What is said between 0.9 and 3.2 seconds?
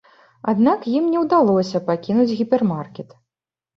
ім не ўдалося пакінуць гіпермаркет.